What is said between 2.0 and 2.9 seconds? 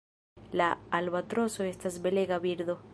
belega birdo.